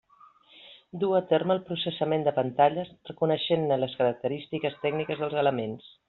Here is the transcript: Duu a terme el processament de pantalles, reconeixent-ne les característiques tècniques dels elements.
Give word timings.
Duu 1.01 1.11
a 1.17 1.19
terme 1.33 1.53
el 1.57 1.61
processament 1.67 2.25
de 2.27 2.33
pantalles, 2.39 2.89
reconeixent-ne 3.09 3.77
les 3.83 3.93
característiques 4.03 4.79
tècniques 4.87 5.23
dels 5.25 5.37
elements. 5.43 5.91